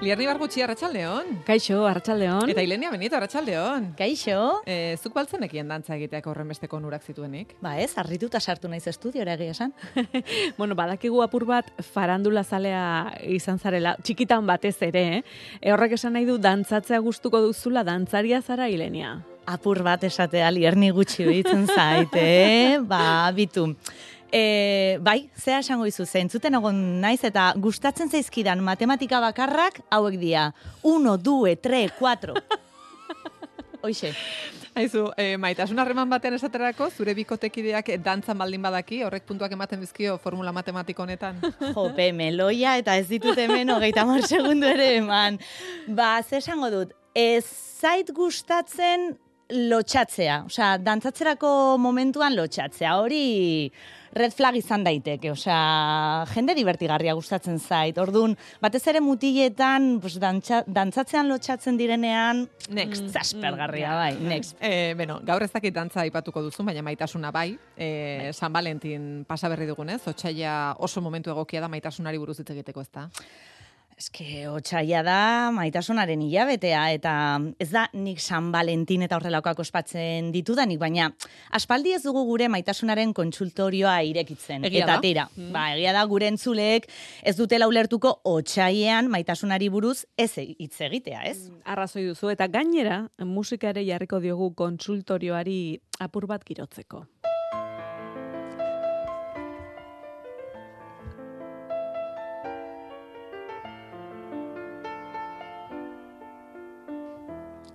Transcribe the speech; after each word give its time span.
Liarni 0.00 0.24
Barbutxi, 0.24 0.62
Arratxaldeon. 0.64 1.42
Kaixo, 1.44 1.82
Arratxaldeon. 1.84 2.48
Eta 2.48 2.62
Ilenia 2.64 2.88
Benito, 2.88 3.18
Arratxaldeon. 3.18 3.90
Kaixo. 3.98 4.62
E, 4.64 4.96
zuk 4.96 5.12
baltzen 5.12 5.44
ekien 5.44 5.68
dantza 5.68 5.92
egiteak 5.98 6.24
horren 6.30 6.48
besteko 6.48 6.78
nurak 6.80 7.04
zituenik? 7.04 7.52
Ba 7.60 7.74
ez, 7.84 7.90
arrituta 8.00 8.40
sartu 8.40 8.70
naiz 8.72 8.86
estudiora 8.88 9.34
egia 9.36 9.52
esan. 9.52 9.74
bueno, 10.58 10.72
badakigu 10.78 11.20
apur 11.20 11.44
bat 11.50 11.68
farandula 11.92 12.40
zalea 12.48 12.84
izan 13.28 13.60
zarela, 13.60 13.92
txikitan 14.00 14.48
batez 14.48 14.78
ere, 14.88 15.02
eh? 15.18 15.22
E, 15.60 15.74
horrek 15.74 15.98
esan 15.98 16.16
nahi 16.16 16.24
du 16.24 16.38
dantzatzea 16.40 17.02
gustuko 17.04 17.42
duzula 17.44 17.84
dantzaria 17.84 18.40
zara 18.40 18.70
Ilenia. 18.72 19.18
Apur 19.52 19.82
bat 19.84 20.08
esatea 20.08 20.48
lierni 20.48 20.94
gutxi 20.96 21.28
behitzen 21.28 21.68
zaite, 21.68 22.24
eh? 22.24 22.80
ba, 22.80 23.28
bitu. 23.36 23.74
E, 24.32 24.98
bai, 25.02 25.28
zea 25.34 25.58
esango 25.58 25.88
izu, 25.90 26.06
zeintzuten 26.06 26.54
egon 26.54 26.78
naiz 27.02 27.20
eta 27.26 27.50
gustatzen 27.58 28.10
zaizkidan 28.10 28.62
matematika 28.62 29.20
bakarrak 29.22 29.80
hauek 29.90 30.18
dia. 30.20 30.52
1, 30.86 31.16
2, 31.18 31.56
3, 31.62 31.90
4. 31.98 32.36
Hoixe. 33.82 34.14
Aizu, 34.78 35.08
e, 35.18 35.34
maitasun 35.40 35.80
harreman 35.82 36.08
batean 36.12 36.36
esaterako, 36.36 36.86
zure 36.94 37.14
bikotekideak 37.18 37.88
dantzan 38.04 38.38
baldin 38.38 38.62
badaki, 38.62 39.00
horrek 39.02 39.24
puntuak 39.26 39.50
ematen 39.56 39.80
bizkio 39.82 40.14
formula 40.22 40.52
matematiko 40.54 41.02
honetan. 41.02 41.40
Jope, 41.74 42.12
meloia 42.14 42.76
eta 42.78 42.94
ez 43.00 43.08
ditut 43.10 43.38
hemen 43.38 43.74
hogeita 43.74 44.06
mar 44.06 44.22
segundu 44.28 44.70
ere 44.70 44.92
eman. 45.00 45.40
Ba, 45.88 46.20
ze 46.22 46.38
esango 46.38 46.70
dut, 46.70 46.94
ez 47.18 47.42
zait 47.80 48.14
gustatzen 48.14 49.10
lotxatzea. 49.50 50.44
Osea, 50.46 50.76
dantzatzerako 50.78 51.50
momentuan 51.82 52.36
lotxatzea. 52.38 52.94
Hori 53.02 53.24
red 54.12 54.32
flag 54.34 54.56
izan 54.58 54.84
daiteke. 54.84 55.30
Osea, 55.32 56.24
jende 56.34 56.54
divertigarria 56.58 57.14
gustatzen 57.18 57.58
zait. 57.60 57.98
Ordun 57.98 58.36
batez 58.62 58.82
ere 58.90 59.02
mutiletan, 59.04 59.98
pues, 60.02 60.16
dantza, 60.22 60.62
dantzatzean 60.66 61.28
lotxatzen 61.30 61.78
direnean, 61.80 62.46
next, 62.68 63.04
mm, 63.04 63.12
zaspergarria, 63.12 63.94
bai, 63.94 64.14
next. 64.20 64.56
E, 64.60 64.94
bueno, 64.94 65.20
gaur 65.24 65.42
ez 65.42 65.52
dakit 65.52 65.74
dantza 65.74 66.02
aipatuko 66.02 66.42
duzu, 66.42 66.64
baina 66.64 66.82
maitasuna 66.82 67.30
bai. 67.30 67.58
E, 67.76 68.30
San 68.32 68.52
Valentin 68.52 69.24
pasaberri 69.28 69.66
dugunez, 69.66 70.02
otxaila 70.08 70.76
oso 70.78 71.00
momentu 71.00 71.30
egokia 71.30 71.60
da 71.60 71.68
maitasunari 71.68 72.18
buruz 72.18 72.38
hitz 72.40 72.50
egiteko, 72.50 72.80
ez 72.80 72.90
da? 72.92 73.08
Eske, 74.00 74.46
otxaila 74.48 75.02
da 75.04 75.16
maitasunaren 75.52 76.22
hilabetea, 76.24 76.86
eta 76.96 77.12
ez 77.60 77.66
da 77.68 77.82
nik 77.92 78.22
San 78.24 78.46
Valentin 78.54 79.04
eta 79.04 79.18
horrelakoak 79.18 79.58
ospatzen 79.60 80.30
ditudanik, 80.32 80.78
baina 80.80 81.10
aspaldi 81.58 81.92
ez 81.92 82.00
dugu 82.06 82.22
gure 82.24 82.48
maitasunaren 82.48 83.12
kontsultorioa 83.12 83.98
irekitzen. 84.08 84.64
Egia 84.64 84.86
eta 84.86 84.94
da? 84.94 85.04
tira, 85.04 85.26
ba, 85.52 85.66
egia 85.74 85.92
da 85.92 86.06
gure 86.08 86.30
entzuleek 86.32 86.88
ez 87.20 87.36
dutela 87.36 87.68
ulertuko 87.68 88.14
otxailean 88.32 89.12
maitasunari 89.12 89.68
buruz 89.68 90.06
ez 90.16 90.32
hitz 90.38 90.80
egitea, 90.88 91.26
ez? 91.28 91.50
Arrazoi 91.68 92.06
duzu, 92.08 92.32
eta 92.32 92.48
gainera, 92.48 93.02
musika 93.20 93.74
ere 93.74 93.84
jarriko 93.84 94.24
diogu 94.24 94.54
kontsultorioari 94.56 95.60
apur 96.00 96.24
bat 96.30 96.48
girotzeko. 96.48 97.04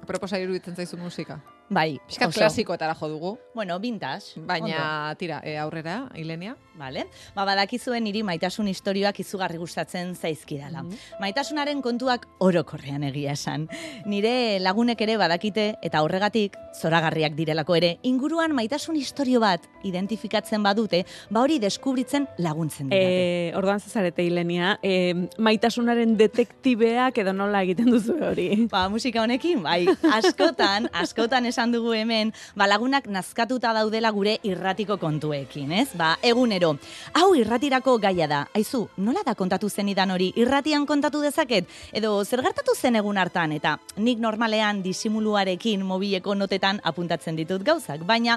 Proposa 0.06 0.40
iruditzen 0.40 0.76
zaizu 0.76 0.98
musika. 0.98 1.40
Bai, 1.70 2.00
oso. 2.08 2.30
klasikoetara 2.30 2.94
jo 2.94 3.08
dugu, 3.10 3.40
Bueno, 3.56 3.80
vintage. 3.80 4.40
baina 4.46 5.16
tira, 5.18 5.42
e, 5.44 5.58
aurrera, 5.58 6.10
Ilenia. 6.16 6.56
Vale. 6.76 7.06
Ba, 7.34 7.46
badakizuen 7.46 8.04
niri 8.04 8.22
maitasun 8.22 8.68
istorioak 8.68 9.20
izugarri 9.20 9.58
gustatzen 9.58 10.14
zaizkidala. 10.14 10.84
Maitasunaren 11.22 11.82
kontuak 11.82 12.28
orokorrean 12.44 13.04
egia 13.08 13.32
esan. 13.32 13.70
Nire 14.06 14.60
lagunek 14.60 15.00
ere 15.02 15.16
badakite 15.18 15.78
eta 15.82 16.02
horregatik 16.04 16.58
zoragarriak 16.82 17.34
direlako 17.34 17.78
ere 17.80 17.94
inguruan 18.04 18.52
maitasun 18.54 18.98
istorio 19.00 19.40
bat 19.40 19.64
identifikatzen 19.88 20.62
badute, 20.64 21.06
ba 21.32 21.42
hori 21.46 21.58
deskubritzen 21.64 22.28
laguntzen 22.38 22.90
didate. 22.90 23.50
E, 23.50 23.54
orduan 23.56 23.80
zazarete 23.80 24.24
Ilenia, 24.28 24.78
e, 24.84 25.14
maitasunaren 25.40 26.18
detektibeak 26.20 27.18
edo 27.24 27.32
nola 27.34 27.64
egiten 27.64 27.90
duzu 27.90 28.18
hori. 28.20 28.68
Ba, 28.70 28.90
musika 28.90 29.24
honekin, 29.24 29.64
bai, 29.64 29.86
askotan, 30.12 30.90
askotan 30.92 31.46
esan 31.56 31.72
dugu 31.72 31.94
hemen, 31.96 32.34
ba, 32.60 32.68
lagunak 32.68 33.06
nazkatuta 33.08 33.72
daudela 33.72 34.10
gure 34.12 34.34
irratiko 34.44 34.98
kontuekin, 35.00 35.72
ez? 35.72 35.88
Ba, 35.96 36.18
egunero, 36.20 36.74
hau 37.16 37.30
irratirako 37.40 37.94
gaia 38.04 38.28
da, 38.28 38.42
aizu, 38.58 38.82
nola 39.00 39.22
da 39.24 39.38
kontatu 39.40 39.70
zenidan 39.70 40.12
hori, 40.12 40.34
irratian 40.36 40.84
kontatu 40.86 41.22
dezaket, 41.24 41.70
edo 41.96 42.18
zer 42.26 42.44
gertatu 42.44 42.76
zen 42.76 43.00
egun 43.00 43.16
hartan, 43.22 43.54
eta 43.56 43.78
nik 44.04 44.20
normalean 44.20 44.82
disimuluarekin 44.84 45.86
mobileko 45.88 46.36
notetan 46.36 46.82
apuntatzen 46.84 47.40
ditut 47.40 47.64
gauzak, 47.64 48.04
baina 48.04 48.36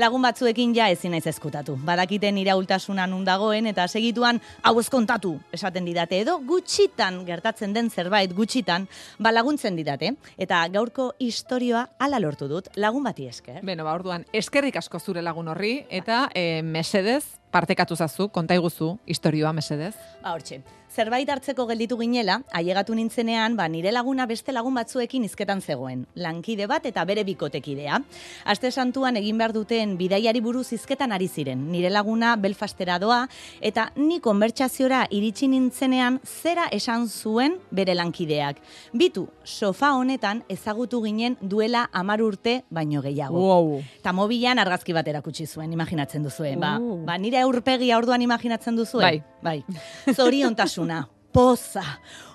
lagun 0.00 0.24
batzuekin 0.24 0.72
ja 0.72 0.88
ezin 0.88 1.12
naiz 1.12 1.26
eskutatu. 1.28 1.76
Badakiten 1.84 2.40
iraultasuna 2.40 3.04
nun 3.10 3.28
dagoen, 3.28 3.68
eta 3.74 3.84
segituan, 3.92 4.40
hau 4.62 4.78
ez 4.80 4.88
kontatu, 4.88 5.34
esaten 5.52 5.84
didate, 5.84 6.22
edo 6.24 6.38
gutxitan 6.48 7.26
gertatzen 7.28 7.76
den 7.76 7.92
zerbait 7.92 8.32
gutxitan, 8.32 8.88
ba 9.20 9.36
laguntzen 9.36 9.76
didate, 9.76 10.14
eta 10.40 10.64
gaurko 10.72 11.12
istorioa 11.20 11.90
ala 12.00 12.24
lortu 12.24 12.48
dut, 12.54 12.70
lagun 12.80 13.04
bati 13.06 13.28
esker. 13.30 13.60
Beno, 13.66 13.86
ba, 13.86 13.94
orduan, 13.98 14.26
eskerrik 14.32 14.78
asko 14.80 15.00
zure 15.00 15.22
lagun 15.22 15.50
horri, 15.52 15.74
eta 15.90 16.28
e, 16.34 16.62
mesedez, 16.62 17.24
partekatu 17.54 17.94
zazu, 17.96 18.28
konta 18.34 18.56
iguzu, 18.58 18.96
istorioa 19.06 19.52
mesedez. 19.54 19.94
Ba, 20.22 20.34
hortxe. 20.34 20.62
Zerbait 20.94 21.26
hartzeko 21.26 21.64
gelditu 21.66 21.96
ginela, 21.98 22.36
ailegatu 22.54 22.94
nintzenean, 22.94 23.56
ba, 23.58 23.64
nire 23.66 23.90
laguna 23.90 24.28
beste 24.30 24.52
lagun 24.54 24.76
batzuekin 24.78 25.24
izketan 25.26 25.58
zegoen. 25.58 26.04
Lankide 26.14 26.68
bat 26.70 26.84
eta 26.86 27.02
bere 27.04 27.24
bikotekidea. 27.26 27.98
Aste 28.46 28.70
santuan 28.70 29.18
egin 29.18 29.40
behar 29.40 29.50
duten 29.56 29.96
bidaiari 29.98 30.38
buruz 30.44 30.68
izketan 30.76 31.10
ari 31.10 31.26
ziren. 31.26 31.64
Nire 31.72 31.90
laguna 31.90 32.36
Belfastera 32.38 33.00
doa, 33.02 33.24
eta 33.60 33.88
ni 33.96 34.20
konbertsazioa 34.22 35.08
iritsi 35.10 35.48
nintzenean 35.50 36.20
zera 36.22 36.68
esan 36.70 37.08
zuen 37.08 37.58
bere 37.74 37.98
lankideak. 37.98 38.62
Bitu, 38.94 39.26
sofa 39.42 39.96
honetan 39.98 40.44
ezagutu 40.48 41.02
ginen 41.02 41.34
duela 41.42 41.88
amar 41.92 42.22
urte 42.22 42.60
baino 42.70 43.02
gehiago. 43.02 43.42
Wow. 43.42 43.82
Eta 43.98 44.14
mobilan 44.14 44.62
argazki 44.62 44.94
bat 44.94 45.10
erakutsi 45.10 45.48
zuen, 45.50 45.74
imaginatzen 45.74 46.22
duzue. 46.22 46.54
Ba, 46.54 46.76
ba, 46.78 47.18
nire 47.18 47.42
aurpegia 47.44 47.98
orduan 48.00 48.22
imaginatzen 48.24 48.76
duzue. 48.76 49.02
Bai. 49.02 49.22
Bai. 49.42 49.58
Zoriontasuna. 50.16 51.04
Poza. 51.34 51.82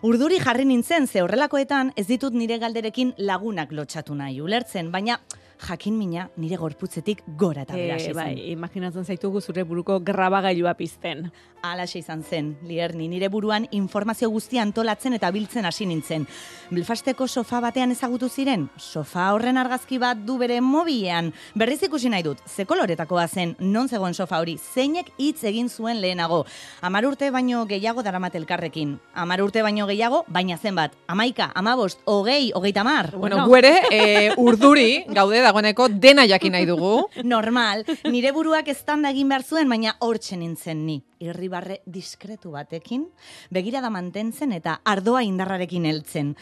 Urduri 0.04 0.42
jarri 0.44 0.66
nintzen, 0.68 1.08
ze 1.08 1.22
horrelakoetan 1.24 1.94
ez 1.96 2.06
ditut 2.10 2.36
nire 2.36 2.58
galderekin 2.60 3.14
lagunak 3.18 3.72
lotxatu 3.72 4.16
nahi 4.16 4.42
ulertzen, 4.44 4.92
baina 4.92 5.20
jakin 5.68 5.98
mina 5.98 6.30
nire 6.38 6.56
gorputzetik 6.58 7.24
gora 7.38 7.62
eta 7.64 7.76
bera 7.76 7.96
E, 7.98 8.00
zen. 8.00 8.16
bai, 8.16 8.52
imaginatzen 8.52 9.04
zaitugu 9.06 9.42
zure 9.42 9.64
buruko 9.64 10.00
grabagailua 10.00 10.74
pizten. 10.76 11.32
Alaxe 11.62 12.00
izan 12.00 12.24
zen, 12.24 12.54
lierni, 12.64 13.10
nire 13.10 13.28
buruan 13.28 13.68
informazio 13.72 14.30
guztia 14.30 14.62
antolatzen 14.62 15.14
eta 15.14 15.30
biltzen 15.32 15.66
hasi 15.66 15.86
nintzen. 15.86 16.26
Belfasteko 16.72 17.28
sofa 17.28 17.60
batean 17.60 17.92
ezagutu 17.92 18.30
ziren, 18.30 18.70
sofa 18.78 19.34
horren 19.34 19.58
argazki 19.58 19.98
bat 20.00 20.18
du 20.26 20.38
bere 20.38 20.62
mobilean. 20.62 21.34
Berriz 21.56 21.82
ikusi 21.84 22.08
nahi 22.10 22.24
dut, 22.24 22.38
ze 22.48 22.64
koloretakoa 22.66 23.28
zen, 23.28 23.56
non 23.60 23.90
zegoen 23.90 24.14
sofa 24.14 24.40
hori, 24.40 24.58
zeinek 24.58 25.12
hitz 25.18 25.44
egin 25.44 25.68
zuen 25.70 26.00
lehenago. 26.00 26.46
Amar 26.82 27.06
urte 27.06 27.30
baino 27.32 27.66
gehiago 27.66 28.04
daramat 28.04 28.36
elkarrekin. 28.36 28.98
Amar 29.14 29.42
urte 29.44 29.62
baino 29.62 29.86
gehiago, 29.88 30.24
baina 30.28 30.58
zenbat, 30.58 30.94
amaika, 31.08 31.52
amabost, 31.56 32.00
hogei, 32.06 32.52
hogeita 32.56 32.84
mar. 32.86 33.12
Bueno, 33.18 33.46
guere, 33.48 33.82
e, 33.92 34.32
urduri, 34.38 35.04
gaude 35.10 35.42
dagoeneko 35.50 35.88
dena 35.90 36.26
jakin 36.30 36.54
nahi 36.54 36.68
dugu. 36.70 36.94
Normal, 37.34 37.84
nire 38.12 38.32
buruak 38.36 38.70
eztanda 38.70 39.10
egin 39.14 39.30
behar 39.32 39.44
zuen, 39.44 39.70
baina 39.72 39.96
hortxe 40.06 40.38
nintzen 40.38 40.86
ni. 40.86 41.00
Irribarre 41.26 41.82
diskretu 41.90 42.54
batekin, 42.54 43.08
begirada 43.54 43.90
mantentzen 43.94 44.54
eta 44.56 44.80
ardoa 44.86 45.24
indarrarekin 45.26 45.88
heltzen. 45.90 46.36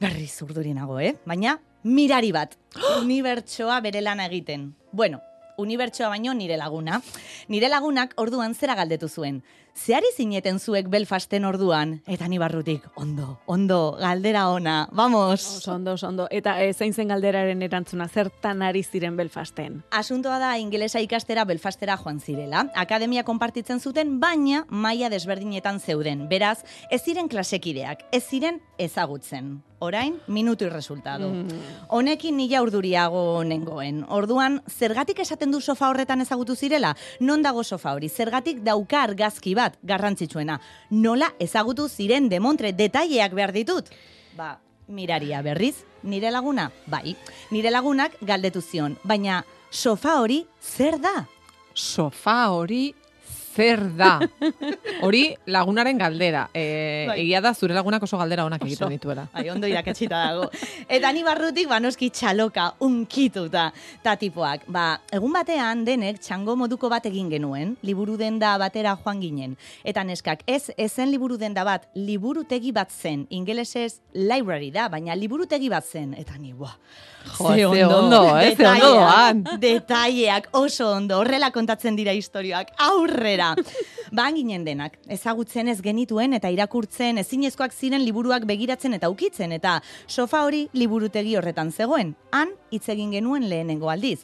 Berriz 0.00 0.34
urduri 0.44 0.74
nago, 0.76 0.98
eh? 1.00 1.14
Baina 1.28 1.58
mirari 1.84 2.32
bat, 2.32 2.56
unibertsoa 3.02 3.80
bere 3.84 4.02
lana 4.04 4.28
egiten. 4.30 4.70
Bueno, 4.92 5.20
unibertsoa 5.60 6.08
baino 6.12 6.34
nire 6.34 6.56
laguna. 6.56 7.02
Nire 7.52 7.70
lagunak 7.72 8.16
orduan 8.20 8.56
zera 8.56 8.76
galdetu 8.78 9.08
zuen. 9.08 9.42
Zeari 9.76 10.08
zineten 10.16 10.56
zuek 10.58 10.86
Belfasten 10.88 11.44
orduan? 11.44 11.98
Eta 12.08 12.26
ni 12.32 12.38
barrutik, 12.40 12.86
ondo, 12.96 13.36
ondo, 13.44 13.96
galdera 14.00 14.46
ona, 14.48 14.88
vamos! 14.90 15.44
Oso 15.58 15.74
ondo, 15.74 15.92
oso 15.92 16.08
ondo. 16.08 16.26
Eta 16.32 16.54
e, 16.64 16.72
zein 16.72 16.94
zen 16.94 17.12
galderaren 17.12 17.60
erantzuna, 17.62 18.08
zertan 18.08 18.64
ari 18.64 18.82
ziren 18.82 19.18
Belfasten? 19.20 19.82
Asuntoa 19.92 20.38
da 20.40 20.54
ingelesa 20.58 21.04
ikastera 21.04 21.44
Belfastera 21.44 21.98
joan 22.00 22.20
zirela. 22.20 22.64
Akademia 22.74 23.22
konpartitzen 23.28 23.78
zuten, 23.78 24.16
baina 24.18 24.64
maila 24.70 25.12
desberdinetan 25.12 25.78
zeuden. 25.78 26.24
Beraz, 26.32 26.62
ez 26.90 27.02
ziren 27.04 27.28
klasekideak, 27.28 28.08
ez 28.16 28.24
ziren 28.24 28.62
ezagutzen. 28.78 29.58
Orain, 29.78 30.14
minutu 30.26 30.64
irresultado. 30.64 31.28
Honekin 31.92 32.38
nila 32.38 32.62
urduriago 32.64 33.42
nengoen. 33.44 34.06
Orduan, 34.08 34.62
zergatik 34.72 35.18
esaten 35.20 35.52
du 35.52 35.60
sofa 35.60 35.90
horretan 35.90 36.24
ezagutu 36.24 36.56
zirela? 36.56 36.94
Non 37.20 37.42
dago 37.44 37.60
sofa 37.62 37.92
hori? 37.92 38.08
Zergatik 38.08 38.62
dauka 38.64 39.02
argazki 39.02 39.52
bat? 39.54 39.65
Bat, 39.66 39.78
garrantzitsuena. 39.82 40.60
Nola 40.90 41.32
ezagutu 41.42 41.88
ziren 41.88 42.30
demontre 42.32 42.72
detaileak 42.72 43.34
behar 43.36 43.52
ditut? 43.56 43.90
Ba, 44.36 44.56
miraria 44.88 45.42
berriz, 45.42 45.76
nire 46.02 46.30
laguna? 46.30 46.70
Bai, 46.86 47.16
nire 47.50 47.72
lagunak 47.74 48.16
galdetu 48.22 48.62
zion, 48.62 48.96
baina 49.04 49.42
sofa 49.70 50.20
hori 50.22 50.44
zer 50.62 51.00
da? 51.02 51.26
Sofa 51.74 52.46
hori 52.54 52.94
zer 53.56 53.80
da? 53.96 54.18
Hori 55.02 55.22
lagunaren 55.46 55.98
galdera. 55.98 56.46
E, 56.54 57.06
Bai. 57.08 57.16
Egia 57.24 57.40
da 57.44 57.54
zure 57.54 57.74
lagunak 57.74 58.02
oso 58.04 58.18
galdera 58.20 58.44
onak 58.44 58.62
Oso. 58.62 58.68
egiten 58.70 58.92
dituela. 58.92 59.26
Bai, 59.32 59.48
ondo 59.50 59.68
irakatxita 59.70 60.20
dago. 60.28 60.50
Eta 60.88 61.12
ni 61.16 61.24
barrutik, 61.26 61.68
ba, 61.70 61.80
noski 61.80 62.10
txaloka, 62.10 62.68
unkituta, 62.84 63.70
ta 64.04 64.16
tipoak. 64.20 64.66
Ba, 64.68 64.86
egun 65.16 65.32
batean 65.36 65.84
denek 65.88 66.20
txango 66.20 66.56
moduko 66.60 66.90
bat 66.92 67.08
egin 67.08 67.30
genuen, 67.32 67.76
liburu 67.86 68.18
denda 68.20 68.56
batera 68.60 68.96
joan 69.02 69.20
ginen. 69.24 69.56
Eta 69.84 70.04
neskak, 70.04 70.44
ez, 70.46 70.66
ezen 70.76 71.10
liburu 71.14 71.38
denda 71.40 71.64
bat, 71.64 71.88
liburutegi 71.96 72.72
bat 72.76 72.92
zen, 72.92 73.26
ingelesez 73.30 74.00
library 74.14 74.70
da, 74.74 74.88
baina 74.92 75.16
liburutegi 75.16 75.72
bat 75.72 75.84
zen. 75.86 76.14
Eta 76.18 76.36
ni, 76.38 76.52
buah, 76.52 76.76
Jo, 77.26 77.72
ze 77.74 77.84
ondo, 77.84 78.38
eh, 78.38 78.54
ze 78.56 78.66
ondo 78.68 78.90
doan. 78.94 79.40
Detaileak 79.58 80.48
oso 80.54 80.92
ondo, 80.92 81.18
horrela 81.18 81.50
kontatzen 81.50 81.96
dira 81.98 82.12
historioak, 82.14 82.70
aurrera. 82.78 83.45
Ba, 84.14 84.28
ginen 84.30 84.64
denak, 84.64 84.98
ezagutzen 85.10 85.68
ez 85.68 85.80
genituen 85.82 86.36
eta 86.36 86.50
irakurtzen 86.54 87.18
ezinezkoak 87.18 87.72
ziren 87.74 88.04
liburuak 88.04 88.46
begiratzen 88.46 88.94
eta 88.94 89.10
ukitzen, 89.10 89.52
eta 89.56 89.80
sofa 90.06 90.44
hori 90.46 90.66
liburutegi 90.78 91.34
horretan 91.36 91.72
zegoen. 91.72 92.14
Han, 92.30 92.52
hitz 92.70 92.86
egin 92.92 93.10
genuen 93.16 93.48
lehenengo 93.50 93.90
aldiz. 93.90 94.20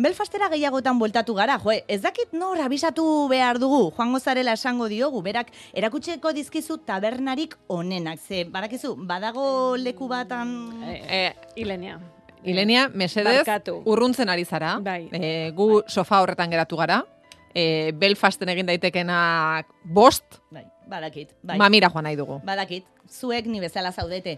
Belfastera 0.00 0.48
gehiagotan 0.52 0.98
bueltatu 0.98 1.36
gara, 1.36 1.58
jo, 1.62 1.74
ez 1.76 2.00
dakit 2.02 2.32
nor 2.32 2.60
abisatu 2.64 3.04
behar 3.28 3.60
dugu, 3.60 3.90
joango 3.96 4.20
zarela 4.20 4.56
esango 4.56 4.88
diogu, 4.88 5.22
berak 5.22 5.52
erakutseko 5.74 6.32
dizkizu 6.32 6.78
tabernarik 6.88 7.56
onenak, 7.68 8.20
ze, 8.20 8.44
barakizu, 8.44 8.96
badago 8.96 9.76
leku 9.76 10.08
batan... 10.08 10.56
E, 10.86 11.34
Ilenia. 11.56 12.00
Ilenia, 12.46 12.86
mesedez, 12.94 13.42
Barkatu. 13.42 13.80
urruntzen 13.90 14.30
ari 14.30 14.44
zara. 14.44 14.76
Bai. 14.80 15.08
E, 15.12 15.50
gu 15.56 15.82
sofa 15.90 16.20
horretan 16.22 16.52
geratu 16.52 16.78
gara. 16.78 17.02
E, 17.56 17.92
Belfasten 17.96 18.50
egin 18.52 18.68
daitekenak 18.68 19.70
bost, 19.96 20.42
Bai, 20.52 20.66
badakit, 20.92 21.30
bai. 21.42 21.56
mamira 21.56 21.88
joan 21.88 22.04
nahi 22.04 22.16
dugu. 22.18 22.36
Badakit, 22.44 22.84
zuek 23.08 23.46
ni 23.48 23.62
bezala 23.64 23.92
zaudete. 23.96 24.36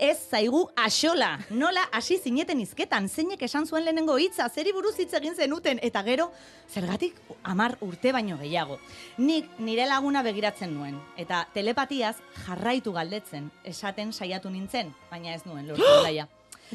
Ez 0.00 0.16
zaigu 0.30 0.62
axola, 0.80 1.34
nola 1.50 1.82
hasi 1.92 2.16
zineten 2.18 2.58
izketan, 2.64 3.06
zeinek 3.12 3.42
esan 3.44 3.66
zuen 3.68 3.84
lehenengo 3.84 4.16
hitza, 4.18 4.48
zeri 4.48 4.72
buruz 4.72 4.94
hitz 4.98 5.12
egin 5.14 5.36
zenuten, 5.36 5.78
eta 5.84 6.02
gero, 6.02 6.30
zergatik 6.72 7.20
amar 7.44 7.76
urte 7.84 8.10
baino 8.16 8.38
gehiago. 8.40 8.80
Nik 9.18 9.60
nire 9.60 9.84
laguna 9.86 10.24
begiratzen 10.24 10.72
nuen, 10.74 10.96
eta 11.20 11.44
telepatiaz 11.54 12.16
jarraitu 12.46 12.96
galdetzen, 12.96 13.52
esaten 13.62 14.10
saiatu 14.16 14.50
nintzen, 14.50 14.94
baina 15.12 15.34
ez 15.36 15.44
nuen 15.46 15.68
lortu 15.68 15.84
laia. 16.08 16.26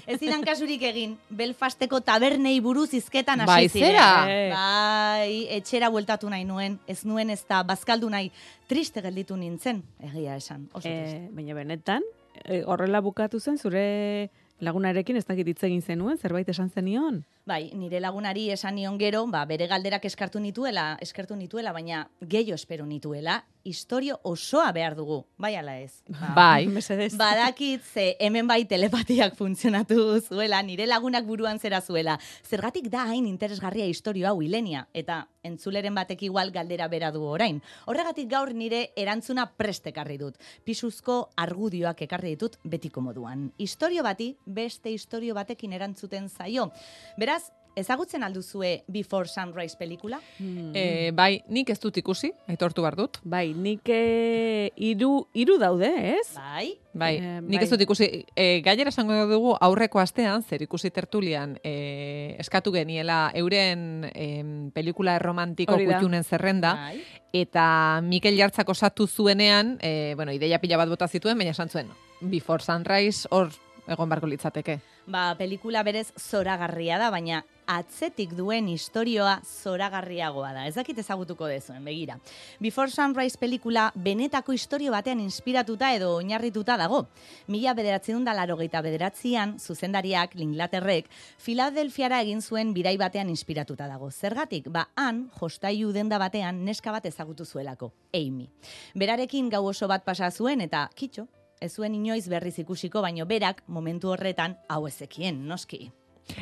Ez 0.07 0.19
zidan 0.19 0.43
kasurik 0.45 0.81
egin, 0.87 1.15
Belfasteko 1.29 1.99
tabernei 2.05 2.55
buruz 2.63 2.89
izketan 2.93 3.43
hasi 3.43 3.51
Bai, 3.51 3.69
zera? 3.69 4.07
Eh. 4.29 4.49
Bai, 4.53 5.37
etxera 5.57 5.89
bueltatu 5.93 6.29
nahi 6.31 6.45
nuen, 6.47 6.79
ez 6.87 7.03
nuen 7.05 7.33
ez 7.33 7.41
da 7.49 7.63
bazkaldu 7.67 8.09
nahi, 8.09 8.31
triste 8.69 9.03
gelditu 9.05 9.37
nintzen, 9.37 9.83
egia 10.03 10.37
esan, 10.39 10.67
oso 10.73 10.87
triste. 10.87 11.25
E, 11.25 11.29
baina 11.35 11.57
benetan, 11.57 12.05
e, 12.43 12.63
horrela 12.65 13.03
bukatu 13.05 13.39
zen, 13.39 13.57
zure 13.57 14.29
lagunarekin 14.63 15.17
ez 15.19 15.25
dakit 15.27 15.47
hitz 15.51 15.63
egin 15.67 15.81
zenuen, 15.81 16.17
zerbait 16.17 16.49
esan 16.49 16.69
zenion? 16.69 17.23
Bai, 17.49 17.71
nire 17.75 17.99
lagunari 17.99 18.49
esan 18.53 18.77
nion 18.79 18.97
gero, 19.01 19.25
ba, 19.27 19.43
bere 19.49 19.67
galderak 19.67 20.05
eskartu 20.07 20.39
nituela, 20.39 20.93
eskertu 21.03 21.35
nituela, 21.35 21.73
baina 21.75 22.07
gehiago 22.21 22.55
espero 22.55 22.85
nituela, 22.87 23.43
historio 23.63 24.19
osoa 24.23 24.71
behar 24.71 24.95
dugu, 24.95 25.23
bai 25.37 25.55
ala 25.55 25.77
ez. 25.79 26.03
Ba, 26.07 26.33
Bai. 26.35 26.67
Mesedez. 26.75 27.13
Badakit 27.17 27.81
ze 27.83 28.15
hemen 28.19 28.47
bai 28.47 28.65
telepatiak 28.65 29.35
funtzionatu 29.39 30.19
zuela, 30.21 30.61
nire 30.63 30.87
lagunak 30.87 31.25
buruan 31.25 31.59
zera 31.59 31.81
zuela. 31.81 32.19
Zergatik 32.43 32.89
da 32.91 33.05
hain 33.07 33.27
interesgarria 33.27 33.87
historio 33.87 34.27
hau 34.27 34.41
hilenia, 34.41 34.87
eta 34.93 35.27
entzuleren 35.43 35.95
batek 35.95 36.23
igual 36.27 36.51
galdera 36.51 36.87
bera 36.87 37.11
du 37.11 37.23
orain. 37.23 37.61
Horregatik 37.87 38.29
gaur 38.29 38.53
nire 38.53 38.89
erantzuna 38.95 39.47
prest 39.57 39.87
ekarri 39.87 40.17
dut. 40.17 40.37
Pisuzko 40.63 41.17
argudioak 41.35 42.01
ekarri 42.05 42.35
ditut 42.35 42.59
betiko 42.63 43.01
moduan. 43.01 43.51
Historio 43.57 44.03
bati 44.03 44.33
beste 44.45 44.91
historio 44.91 45.35
batekin 45.35 45.73
erantzuten 45.73 46.29
zaio. 46.29 46.71
Beraz, 47.17 47.43
ezagutzen 47.75 48.23
alduzue 48.23 48.83
Before 48.87 49.27
Sunrise 49.27 49.75
pelikula? 49.79 50.19
E, 50.39 51.11
bai, 51.15 51.41
nik 51.49 51.69
ez 51.73 51.79
dut 51.81 51.97
ikusi, 51.97 52.31
aitortu 52.47 52.81
behar 52.85 52.95
dut. 52.99 53.19
Bai, 53.23 53.53
nik 53.53 53.87
e, 53.89 54.71
iru, 54.75 55.27
iru 55.33 55.57
daude, 55.61 55.89
ez? 56.19 56.33
Bai. 56.35 56.73
Bai, 56.93 57.15
Eh, 57.17 57.41
nik 57.41 57.57
bai. 57.57 57.63
ez 57.63 57.69
dut 57.71 57.81
ikusi, 57.81 58.07
e, 58.35 58.61
gainera 58.61 58.89
esango 58.93 59.15
dugu 59.27 59.55
aurreko 59.59 59.99
astean, 59.99 60.43
zer 60.43 60.61
ikusi 60.61 60.91
tertulian, 60.93 61.57
e, 61.63 62.35
eskatu 62.39 62.71
geniela 62.71 63.31
euren 63.33 64.11
em, 64.13 64.69
pelikula 64.71 65.15
erromantiko 65.17 65.73
kutxunen 65.73 66.23
zerrenda, 66.23 66.75
Bai. 66.75 67.01
eta 67.33 67.99
Mikel 68.05 68.37
Jartzak 68.37 68.69
osatu 68.69 69.07
zuenean, 69.07 69.79
e, 69.81 70.13
bueno, 70.15 70.31
ideia 70.31 70.59
pila 70.61 70.77
bat 70.77 70.89
bota 70.89 71.07
zituen, 71.07 71.37
baina 71.37 71.51
esan 71.51 71.69
zuen, 71.69 71.89
Before 72.21 72.61
Sunrise 72.63 73.27
hor 73.31 73.49
egon 73.87 74.07
barko 74.07 74.27
litzateke. 74.27 74.79
Ba, 75.07 75.33
pelikula 75.35 75.81
berez 75.83 76.13
zoragarria 76.15 76.97
da, 77.01 77.09
baina 77.11 77.43
atzetik 77.67 78.33
duen 78.37 78.67
historioa 78.67 79.39
zoragarriagoa 79.43 80.51
da. 80.53 80.65
Ez 80.67 80.75
dakit 80.75 80.97
ezagutuko 80.99 81.47
dezuen, 81.47 81.83
begira. 81.85 82.19
Before 82.59 82.91
Sunrise 82.91 83.37
pelikula 83.39 83.91
benetako 83.95 84.53
historio 84.53 84.91
batean 84.91 85.19
inspiratuta 85.23 85.93
edo 85.95 86.13
oinarrituta 86.17 86.77
dago. 86.77 87.07
Mila 87.47 87.73
bederatzen 87.73 88.23
da 88.23 88.33
laro 88.33 88.57
bederatzean, 88.57 89.59
zuzendariak, 89.59 90.35
Linglaterrek, 90.35 91.09
Filadelfiara 91.37 92.21
egin 92.21 92.41
zuen 92.41 92.73
bidai 92.73 92.97
batean 92.97 93.29
inspiratuta 93.29 93.87
dago. 93.87 94.11
Zergatik, 94.11 94.69
ba, 94.69 94.89
han, 94.95 95.29
jostaiu 95.39 95.91
denda 95.91 96.17
batean, 96.17 96.63
neska 96.65 96.91
bat 96.91 97.05
ezagutu 97.05 97.45
zuelako, 97.45 97.93
Amy. 98.13 98.49
Berarekin 98.95 99.49
gau 99.49 99.65
oso 99.67 99.87
bat 99.87 100.03
pasa 100.03 100.31
zuen 100.31 100.61
eta, 100.61 100.89
kitxo, 100.95 101.27
ez 101.63 101.73
zuen 101.73 101.95
inoiz 101.95 102.27
berriz 102.27 102.57
ikusiko, 102.59 103.01
baino 103.01 103.25
berak 103.25 103.63
momentu 103.67 104.11
horretan 104.11 104.57
hau 104.69 104.85
ezekien, 104.87 105.45
noski. 105.47 105.91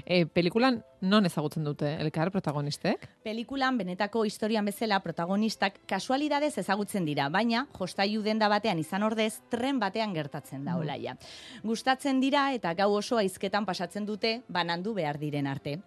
E, 0.05 0.25
pelikulan 0.25 0.83
non 1.01 1.25
ezagutzen 1.25 1.65
dute 1.65 1.95
elkar 2.01 2.29
protagonistek? 2.31 3.07
Pelikulan 3.25 3.77
benetako 3.79 4.23
historian 4.25 4.65
bezala 4.65 4.99
protagonistak 5.01 5.79
kasualidadez 5.89 6.53
ezagutzen 6.61 7.05
dira, 7.05 7.27
baina 7.33 7.65
jostaiu 7.77 8.21
denda 8.21 8.49
batean 8.51 8.79
izan 8.79 9.03
ordez 9.03 9.41
tren 9.49 9.79
batean 9.81 10.13
gertatzen 10.13 10.65
da 10.65 10.77
olaia. 10.77 11.15
Gustatzen 11.63 12.21
dira 12.21 12.51
eta 12.53 12.73
gau 12.77 12.91
oso 12.99 13.17
aizketan 13.17 13.65
pasatzen 13.65 14.05
dute 14.05 14.41
banandu 14.47 14.93
behar 14.93 15.17
diren 15.21 15.47
arte. 15.47 15.79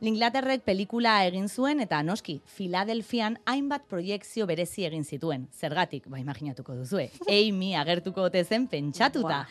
Linglaterrek 0.00 0.62
pelikula 0.64 1.18
egin 1.26 1.48
zuen 1.48 1.82
eta 1.84 2.02
noski, 2.02 2.38
Filadelfian 2.46 3.40
hainbat 3.50 3.84
proiekzio 3.90 4.46
berezi 4.46 4.86
egin 4.86 5.04
zituen. 5.04 5.48
Zergatik, 5.52 6.06
ba 6.08 6.22
imaginatuko 6.22 6.78
duzue, 6.78 7.10
Amy 7.40 7.74
agertuko 7.74 8.30
ote 8.30 8.44
zen 8.44 8.68
pentsatuta. 8.70 9.44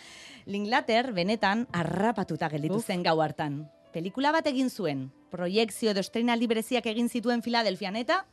Linglater 0.49 1.11
benetan 1.13 1.67
harrapatuta 1.77 2.47
gelditu 2.49 2.79
zen 2.81 3.03
gau 3.05 3.19
hartan. 3.21 3.67
Pelikula 3.93 4.31
bat 4.33 4.47
egin 4.49 4.71
zuen, 4.73 5.03
proiekzio 5.29 5.91
edo 5.91 6.01
estreinaldi 6.01 6.47
bereziak 6.49 6.87
egin 6.89 7.09
zituen 7.09 7.43
Filadelfian 7.45 7.99
eta 7.99 8.23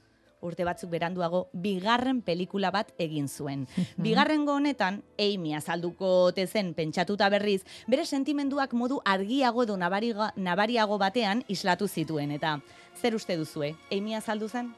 urte 0.41 0.65
batzuk 0.65 0.89
beranduago 0.95 1.43
bigarren 1.53 2.23
pelikula 2.25 2.71
bat 2.73 2.95
egin 2.97 3.29
zuen. 3.29 3.67
Bigarrengo 4.07 4.57
honetan, 4.57 5.03
Amy 5.21 5.53
azalduko 5.61 6.09
ote 6.31 6.47
zen 6.47 6.73
pentsatuta 6.73 7.29
berriz, 7.29 7.61
bere 7.87 8.09
sentimenduak 8.09 8.73
modu 8.73 9.03
argiago 9.05 9.69
edo 9.69 9.77
nabariago 9.77 10.99
batean 10.99 11.45
islatu 11.53 11.87
zituen. 11.87 12.33
Eta 12.33 12.61
zer 12.97 13.15
uste 13.15 13.37
duzue, 13.37 13.75
Amy 13.93 14.17
azaldu 14.17 14.49
zen? 14.49 14.73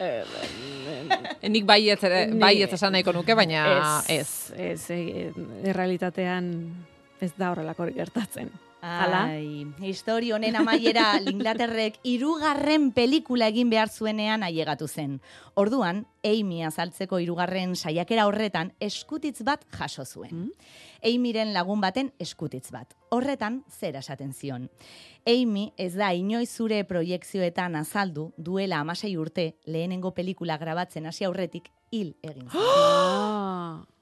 Eh, 0.00 1.48
nik 1.52 1.66
bai 1.68 1.90
ez, 1.92 1.98
ere- 2.04 2.30
bai 2.40 2.54
ez 2.64 2.72
esan 2.72 2.92
nahiko 2.96 3.12
nuke, 3.12 3.34
baina 3.36 3.66
ez. 4.08 4.20
Ez, 4.20 4.30
ez, 4.56 5.30
errealitatean 5.64 6.50
ez 7.20 7.32
da 7.36 7.50
horrelakorik 7.52 7.96
gertatzen. 8.00 8.48
Hala? 8.80 9.26
Ai, 9.28 9.66
histori 9.84 10.30
honen 10.32 10.56
amaiera 10.56 11.10
Linglaterrek 11.26 11.98
hirugarren 12.08 12.86
pelikula 12.96 13.50
egin 13.52 13.68
behar 13.68 13.90
zuenean 13.92 14.42
ailegatu 14.46 14.88
zen. 14.88 15.18
Orduan, 15.60 16.06
Amy 16.24 16.62
azaltzeko 16.64 17.18
hirugarren 17.20 17.76
saiakera 17.76 18.24
horretan 18.30 18.72
eskutitz 18.80 19.42
bat 19.44 19.66
jaso 19.76 20.06
zuen. 20.08 20.48
Amyren 21.04 21.52
lagun 21.52 21.80
baten 21.84 22.08
eskutitz 22.18 22.70
bat. 22.72 22.96
Horretan, 23.10 23.64
zer 23.68 23.96
esaten 23.98 24.32
zion. 24.32 24.68
Amy 25.26 25.72
ez 25.76 25.94
da 25.98 26.12
inoiz 26.14 26.48
zure 26.54 26.84
proiekzioetan 26.86 27.74
azaldu 27.76 28.30
duela 28.36 28.78
amasei 28.80 29.16
urte 29.18 29.56
lehenengo 29.66 30.14
pelikula 30.14 30.56
grabatzen 30.62 31.10
hasi 31.10 31.26
aurretik 31.26 31.72
hil 31.90 32.14
egin 32.22 32.46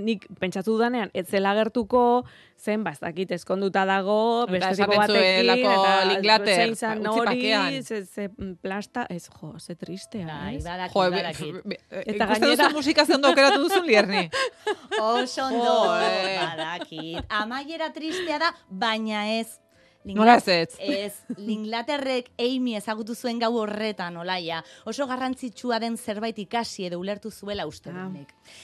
nik 0.00 0.26
pentsatu 0.40 0.72
dudanean, 0.76 1.10
ez 1.14 1.26
zela 1.28 1.52
gertuko, 1.54 2.24
zen, 2.58 2.84
ba, 2.84 2.90
ez 2.92 3.00
dakit, 3.00 3.30
ezkonduta 3.32 3.84
dago, 3.84 4.46
beste 4.46 4.74
tipo 4.76 4.96
batekin, 4.96 5.50
eta 5.50 6.04
Linklater, 6.08 6.54
zein 6.54 6.76
zan 6.76 6.98
utzi 7.06 7.18
hori, 7.20 7.26
pakean. 7.26 7.82
ze, 7.82 8.04
ze 8.04 8.28
plasta, 8.62 9.06
ez, 9.10 9.28
jo, 9.40 9.52
ze 9.58 9.74
tristea, 9.76 10.26
Bai, 10.26 10.56
ez? 10.56 10.64
badakit, 10.64 10.94
Jo, 10.94 11.10
badakit. 11.10 11.56
Eta 11.90 12.02
eta 12.14 12.26
gainera- 12.26 12.64
duzu 12.68 12.76
musika 12.76 13.04
ze 13.06 13.14
ondo 13.14 13.28
aukeratu 13.28 13.60
duzun 13.62 13.86
lierni. 13.86 14.30
Oso 15.00 15.44
ondo, 15.44 15.74
badakit. 15.88 17.24
Amaiera 17.28 17.92
tristea 17.92 18.38
da, 18.38 18.54
baina 18.70 19.26
ez. 19.38 19.58
Nola 20.04 20.40
ez? 20.50 20.74
Ez, 20.80 21.12
Linglaterrek 21.38 22.32
Amy 22.42 22.72
ezagutu 22.74 23.14
zuen 23.14 23.38
gau 23.38 23.52
horretan, 23.60 24.16
olaia. 24.18 24.56
Oso 24.84 25.06
garrantzitsua 25.06 25.78
den 25.78 25.94
zerbait 25.96 26.38
ikasi 26.42 26.88
edo 26.88 26.98
ulertu 26.98 27.30
zuela 27.30 27.68
uste 27.70 27.90
Ah. 27.90 28.08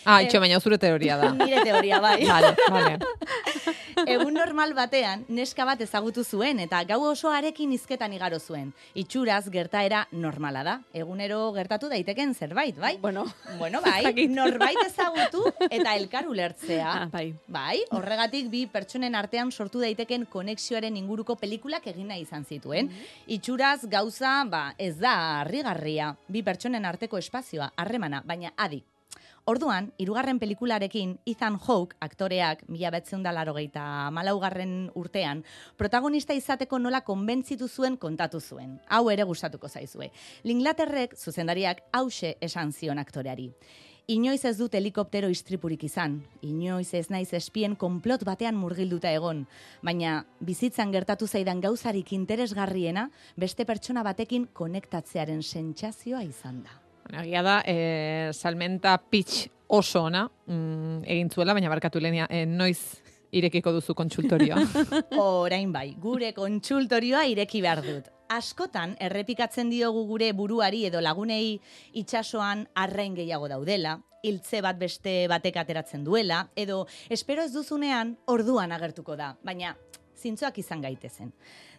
Ah, 0.05 0.23
itxo, 0.23 0.41
baina 0.41 0.59
zure 0.61 0.79
teoria 0.79 1.17
da. 1.21 1.33
Nire 1.39 1.63
teoria, 1.65 2.01
bai. 2.01 2.25
Vale, 2.25 2.55
vale. 2.71 2.99
Egun 4.09 4.35
normal 4.39 4.73
batean, 4.79 5.25
neska 5.29 5.65
bat 5.67 5.81
ezagutu 5.83 6.23
zuen 6.25 6.61
eta 6.63 6.79
gau 6.87 7.01
osoarekin 7.11 7.73
hizketan 7.75 8.13
igaro 8.15 8.39
zuen. 8.39 8.71
Itxuraz 8.95 9.49
gertaera 9.51 10.05
normala 10.13 10.63
da. 10.65 10.75
Egunero 10.95 11.41
gertatu 11.57 11.89
daiteken 11.91 12.35
zerbait, 12.35 12.77
bai? 12.79 12.97
Bueno, 13.03 13.25
Bueno, 13.59 13.81
bai, 13.85 14.13
norbait 14.29 14.79
ezagutu 14.87 15.43
eta 15.69 15.97
elkar 15.97 16.29
ulertzea. 16.31 16.93
ah, 17.03 17.07
bai. 17.13 17.35
Bai, 17.49 17.83
horregatik 17.91 18.49
bi 18.53 18.67
pertsonen 18.71 19.15
artean 19.19 19.51
sortu 19.53 19.81
daiteken 19.83 20.27
konexioaren 20.31 20.97
inguruko 20.97 21.37
pelikulak 21.37 21.87
egin 21.91 22.09
nahi 22.09 22.23
izan 22.23 22.45
zituen. 22.45 22.93
Itxuraz 23.27 23.81
gauza, 23.91 24.45
ba, 24.49 24.75
ez 24.79 24.95
da 24.99 25.41
harrigarria. 25.41 26.15
Bi 26.29 26.43
pertsonen 26.47 26.85
arteko 26.87 27.19
espazioa, 27.19 27.73
harremana, 27.77 28.23
baina 28.25 28.53
adi. 28.57 28.85
Orduan, 29.49 29.95
hirugarren 29.97 30.37
pelikularekin 30.37 31.15
Ethan 31.25 31.55
Hawke 31.65 31.97
aktoreak 32.05 32.67
mila 32.69 32.91
betzen 32.93 33.23
da 33.25 33.31
larogeita 33.33 33.83
malaugarren 34.13 34.91
urtean, 35.01 35.41
protagonista 35.81 36.35
izateko 36.37 36.77
nola 36.77 37.01
konbentzitu 37.07 37.65
zuen 37.69 37.95
kontatu 37.97 38.43
zuen. 38.45 38.75
Hau 38.93 39.07
ere 39.09 39.25
gustatuko 39.25 39.71
zaizue. 39.73 40.11
Linglaterrek 40.45 41.15
zuzendariak 41.17 41.81
hause 41.97 42.35
esan 42.45 42.75
zion 42.77 43.01
aktoreari. 43.01 43.47
Inoiz 44.13 44.43
ez 44.45 44.59
dut 44.59 44.77
helikoptero 44.77 45.31
istripurik 45.33 45.87
izan, 45.89 46.19
inoiz 46.45 46.93
ez 46.97 47.07
naiz 47.09 47.33
espien 47.37 47.77
konplot 47.77 48.27
batean 48.29 48.57
murgilduta 48.57 49.13
egon, 49.17 49.47
baina 49.85 50.27
bizitzan 50.41 50.93
gertatu 50.93 51.29
zaidan 51.29 51.65
gauzarik 51.65 52.13
interesgarriena 52.17 53.07
beste 53.37 53.65
pertsona 53.65 54.05
batekin 54.05 54.45
konektatzearen 54.53 55.41
sentsazioa 55.41 56.23
izan 56.29 56.63
da. 56.65 56.77
Bueno, 57.09 57.25
Egia 57.25 57.43
da, 57.43 57.63
e, 57.65 58.31
salmenta 58.35 58.99
pitch 58.99 59.49
oso 59.69 60.03
ona 60.05 60.27
mm, 60.47 61.05
egin 61.09 61.31
zuela, 61.31 61.55
baina 61.57 61.71
barkatu 61.73 62.01
lenia, 62.01 62.27
e, 62.29 62.45
noiz 62.47 63.01
irekiko 63.33 63.73
duzu 63.73 63.95
kontsultorioa. 63.97 64.61
Orain 65.21 65.73
bai, 65.73 65.95
gure 66.01 66.35
kontsultorioa 66.37 67.25
ireki 67.33 67.63
behar 67.65 67.83
dut. 67.85 68.13
Askotan 68.29 68.95
errepikatzen 69.01 69.71
diogu 69.73 70.05
gure 70.09 70.35
buruari 70.37 70.85
edo 70.85 71.01
lagunei 71.01 71.57
itsasoan 71.97 72.67
arrain 72.77 73.17
gehiago 73.17 73.49
daudela, 73.49 73.97
hiltze 74.23 74.61
bat 74.61 74.77
beste 74.77 75.23
batek 75.31 75.57
ateratzen 75.63 76.05
duela, 76.05 76.43
edo 76.57 76.83
espero 77.09 77.45
ez 77.45 77.53
duzunean 77.55 78.17
orduan 78.27 78.73
agertuko 78.77 79.17
da, 79.17 79.33
baina 79.45 79.77
zintzoak 80.19 80.59
izan 80.59 80.83
gaitezen. 80.83 81.33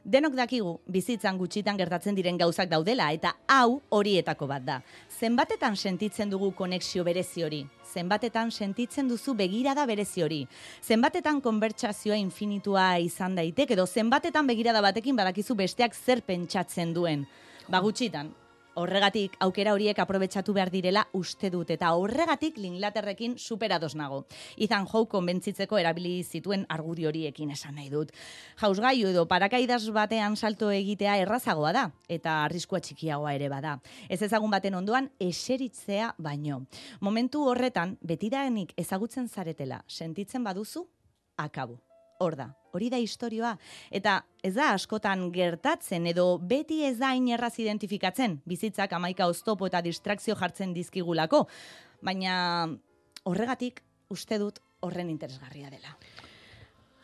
Denok 0.03 0.33
dakigu, 0.37 0.77
bizitzan 0.87 1.37
gutxitan 1.37 1.77
gertatzen 1.77 2.15
diren 2.15 2.37
gauzak 2.39 2.69
daudela, 2.71 3.09
eta 3.11 3.33
hau 3.51 3.81
horietako 3.91 4.47
bat 4.47 4.63
da. 4.65 4.79
Zenbatetan 5.19 5.75
sentitzen 5.75 6.31
dugu 6.31 6.53
konexio 6.55 7.03
berezi 7.03 7.43
hori? 7.43 7.61
Zenbatetan 7.83 8.51
sentitzen 8.51 9.09
duzu 9.09 9.33
begirada 9.35 9.85
berezi 9.85 10.23
hori? 10.23 10.41
Zenbatetan 10.81 11.41
konbertsazioa 11.41 12.17
infinitua 12.21 12.91
izan 13.03 13.35
daiteke, 13.35 13.75
edo 13.75 13.85
zenbatetan 13.87 14.47
begirada 14.47 14.81
batekin 14.81 15.19
badakizu 15.19 15.55
besteak 15.55 15.95
zer 15.95 16.21
pentsatzen 16.21 16.93
duen? 16.95 17.27
Ba 17.67 17.81
gutxitan, 17.83 18.31
Horregatik, 18.79 19.33
aukera 19.43 19.73
horiek 19.75 19.97
aprobetsatu 19.99 20.53
behar 20.55 20.69
direla 20.71 21.01
uste 21.17 21.49
dut, 21.51 21.67
eta 21.73 21.89
horregatik 21.99 22.55
Linglaterrekin 22.63 23.33
superados 23.35 23.91
nago. 23.99 24.21
Ethan 24.55 24.87
Hawke 24.87 25.11
konbentzitzeko 25.17 25.81
erabili 25.81 26.23
zituen 26.23 26.63
argudio 26.71 27.09
horiekin 27.09 27.51
esan 27.51 27.75
nahi 27.75 27.89
dut. 27.91 28.13
Jausgailu 28.61 29.11
edo 29.11 29.25
parakaidas 29.27 29.81
batean 29.91 30.37
salto 30.39 30.71
egitea 30.71 31.17
errazagoa 31.25 31.73
da, 31.75 31.83
eta 32.07 32.37
arriskua 32.45 32.79
txikiagoa 32.79 33.35
ere 33.35 33.51
bada. 33.51 33.75
Ez 34.07 34.21
ezagun 34.29 34.55
baten 34.55 34.79
ondoan, 34.79 35.11
eseritzea 35.19 36.13
baino. 36.17 36.63
Momentu 37.01 37.43
horretan, 37.51 37.97
betidanik 37.99 38.71
ezagutzen 38.79 39.27
zaretela, 39.27 39.83
sentitzen 39.89 40.47
baduzu, 40.47 40.87
akabu. 41.35 41.81
Hor 42.19 42.35
da, 42.35 42.49
hori 42.75 42.89
da 42.91 42.97
istorioa. 42.99 43.53
Eta 43.95 44.17
ez 44.43 44.51
da 44.57 44.73
askotan 44.75 45.29
gertatzen 45.31 46.07
edo 46.11 46.33
beti 46.37 46.81
ez 46.83 46.97
da 46.99 47.13
hain 47.13 47.29
erraz 47.31 47.53
identifikatzen, 47.63 48.41
bizitzak 48.43 48.91
amaika 48.97 49.27
oztopo 49.31 49.69
eta 49.69 49.79
distrakzio 49.85 50.35
jartzen 50.35 50.73
dizkigulako. 50.75 51.45
Baina 52.03 52.67
horregatik 53.23 53.79
uste 54.11 54.39
dut 54.41 54.59
horren 54.83 55.09
interesgarria 55.09 55.71
dela. 55.71 55.95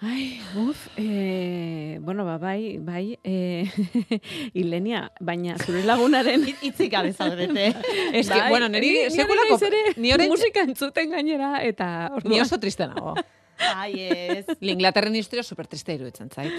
Ai, 0.03 0.41
uf, 0.59 0.81
e, 0.99 1.97
bueno, 2.03 2.25
ba, 2.27 2.35
bai, 2.37 2.75
bai, 2.83 3.17
e, 3.23 3.63
Ilenia, 4.59 5.05
baina 5.23 5.55
zure 5.63 5.85
lagunaren... 5.87 6.43
Itzik 6.67 6.91
gabe 6.91 7.13
zaudete. 7.13 7.69
Ez 8.19 8.27
que, 8.27 8.35
Bai, 8.35 8.49
bueno, 8.51 8.67
niri 8.67 8.91
ni- 8.91 9.07
ni 9.07 9.15
sekulako... 9.15 9.57
Ni 9.95 10.11
musika 10.27 10.67
entzuten 10.67 11.15
gainera, 11.15 11.63
eta... 11.63 12.11
ni 12.27 12.41
oso 12.43 12.59
triste 12.59 12.91
nago. 12.91 13.15
Ai, 13.59 13.93
ez. 14.01 14.45
Linglaterren 14.67 15.15
historia 15.15 15.43
super 15.43 15.67
triste 15.67 15.93
iruditzen 15.95 16.29
zait. 16.29 16.51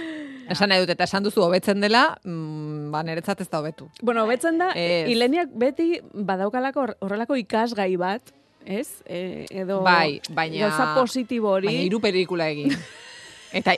Esan 0.50 0.70
nahi 0.70 0.80
dut, 0.84 0.90
eta 0.94 1.04
esan 1.04 1.24
duzu 1.26 1.42
hobetzen 1.42 1.80
dela, 1.82 2.18
mm, 2.24 2.90
ba, 2.94 3.02
niretzat 3.02 3.40
ez 3.42 3.48
da 3.50 3.58
hobetu. 3.60 3.88
Bueno, 4.02 4.26
betzen 4.26 4.58
da, 4.58 4.70
Ez. 4.74 5.08
Ileniak 5.12 5.50
beti 5.58 6.00
badaukalako 6.12 6.80
hor- 6.86 6.96
horrelako 7.00 7.36
ikasgai 7.42 7.96
bat, 8.00 8.32
ez? 8.64 8.88
E, 9.06 9.46
edo 9.50 9.82
Bai, 9.82 10.20
baina... 10.30 10.68
gauza 10.68 10.94
positibo 10.94 11.50
hori. 11.58 11.66
Baina 11.70 11.82
hiru 11.88 12.00
pelikula 12.00 12.48
egin. 12.50 12.72
Eta, 13.58 13.76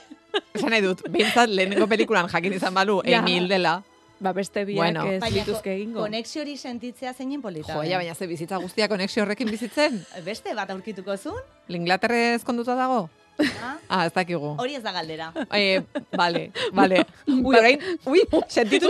esan 0.53 0.69
nahi 0.73 0.81
dut, 0.85 1.03
behintzat 1.09 1.49
lehenengo 1.49 1.87
pelikulan 1.87 2.27
jakin 2.29 2.53
izan 2.57 2.73
balu, 2.73 3.01
Ja. 3.05 3.19
Emil 3.23 3.47
dela. 3.49 3.79
Ba, 4.19 4.33
beste 4.33 4.65
biak 4.65 4.77
Bueno. 4.77 5.05
ez 5.07 5.19
Baina 5.21 5.35
lituzke 5.45 5.73
egingo. 5.75 6.01
konexio 6.01 6.41
hori 6.41 6.57
sentitzea 6.57 7.13
zeinen 7.13 7.41
polita. 7.41 7.73
Joia, 7.73 7.97
baina 7.97 8.15
ze 8.15 8.27
bizitza 8.27 8.57
guztia 8.57 8.87
konexio 8.87 9.23
horrekin 9.23 9.49
bizitzen. 9.49 10.05
Beste 10.25 10.53
bat 10.55 10.69
aurkituko 10.69 11.17
zun? 11.17 11.39
Linglaterre 11.67 12.33
ezkonduta 12.35 12.75
dago? 12.75 13.09
Ah? 13.39 13.77
Ah, 13.89 14.05
ez 14.05 14.11
dakigu. 14.13 14.55
Hori 14.59 14.75
ez 14.75 14.83
da 14.83 14.91
galdera. 14.91 15.31
Eh, 15.55 15.81
vale, 16.11 16.51
vale. 16.73 17.05
Ui, 17.27 17.55
orain, 17.55 17.79
ui, 18.05 18.19
sentitu 18.47 18.89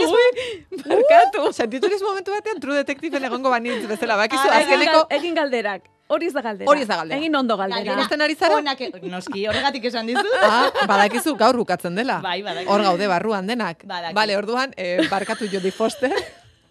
Barkatu. 0.71 1.53
sentitu 1.53 1.87
momentu 2.01 2.31
batean 2.31 2.59
True 2.59 2.75
Detective 2.75 3.17
egongo 3.25 3.49
banitz 3.49 3.85
bezala. 3.87 4.15
Bakizu, 4.17 4.47
Ah, 4.49 4.57
azkeneko, 4.59 5.07
egin 5.09 5.35
galderak. 5.35 5.83
Hori 6.09 6.25
ez 6.25 6.33
da 6.33 6.41
galdera. 6.41 6.69
Hori 6.71 6.81
ez 6.81 6.87
da 6.89 6.95
galdera. 6.97 7.19
Egin 7.21 7.35
ondo 7.37 7.55
galdera. 7.59 7.83
Gainera, 7.83 8.01
Ikusten 8.01 8.23
ari 8.25 8.35
zara? 8.35 8.57
Onak, 8.57 8.79
noski, 9.11 9.45
horregatik 9.45 9.83
esan 9.91 10.09
dizut. 10.09 10.31
ah, 10.47 10.71
badakizu 10.89 11.35
gaur 11.37 11.59
bukatzen 11.61 11.99
dela. 11.99 12.17
Bai, 12.25 12.39
badakizu. 12.41 12.71
Hor 12.73 12.85
gaude 12.87 13.09
barruan 13.11 13.49
denak. 13.49 13.85
Badakit. 13.85 14.17
Vale, 14.17 14.37
orduan, 14.39 14.73
eh, 14.75 15.05
barkatu 15.11 15.45
Jodie 15.51 15.71
Foster. 15.75 16.15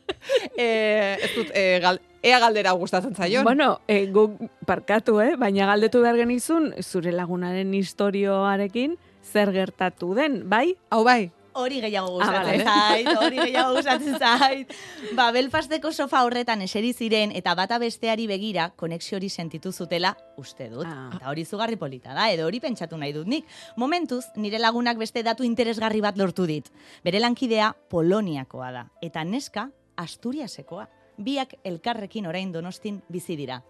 eh, 0.59 1.17
ez 1.23 1.31
dut, 1.37 1.53
eh, 1.55 1.79
gal, 1.85 2.01
ea 2.23 2.43
galdera 2.43 2.75
gustatzen 2.81 3.15
zaion. 3.15 3.47
Bueno, 3.47 3.77
e, 3.87 4.07
guk 4.11 4.41
parkatu, 4.67 5.21
eh? 5.23 5.37
baina 5.39 5.71
galdetu 5.71 6.03
behar 6.03 6.19
genizun, 6.19 6.73
zure 6.83 7.15
lagunaren 7.15 7.71
historioarekin 7.79 8.99
zer 9.23 9.53
gertatu 9.55 10.15
den, 10.19 10.43
bai? 10.51 10.73
Hau 10.91 11.05
bai, 11.07 11.31
Hori 11.59 11.81
gehiago 11.83 12.21
Ah, 12.23 12.29
gustatzen 12.31 12.63
zait, 12.65 13.09
hori 13.19 13.37
gehiago 13.41 13.75
gustatzen 13.77 14.19
zait. 14.23 14.73
Ba, 15.19 15.31
Belfasteko 15.35 15.91
sofa 15.93 16.21
horretan 16.27 16.63
eseri 16.63 16.93
ziren 16.95 17.33
eta 17.35 17.55
bata 17.59 17.79
besteari 17.83 18.27
begira 18.31 18.69
konexio 18.79 19.19
hori 19.19 19.29
sentitu 19.29 19.73
zutela 19.73 20.15
uste 20.39 20.69
dut. 20.71 20.87
Ah. 20.87 21.09
Eta 21.17 21.31
hori 21.33 21.45
zugarri 21.45 21.77
polita 21.77 22.15
da, 22.15 22.29
edo 22.31 22.47
hori 22.47 22.61
pentsatu 22.63 22.97
nahi 22.97 23.13
dut 23.17 23.27
nik. 23.27 23.47
Momentuz, 23.77 24.25
nire 24.37 24.59
lagunak 24.63 24.99
beste 25.03 25.23
datu 25.27 25.43
interesgarri 25.45 26.01
bat 26.01 26.17
lortu 26.17 26.47
dit. 26.47 26.71
Bere 27.05 27.19
lankidea 27.21 27.73
Poloniakoa 27.91 28.71
da, 28.73 28.87
eta 29.03 29.25
neska 29.25 29.69
Asturiasekoa. 29.99 30.87
Biak 31.19 31.57
elkarrekin 31.67 32.27
orain 32.31 32.53
donostin 32.55 33.03
bizi 33.11 33.35
dira. 33.37 33.63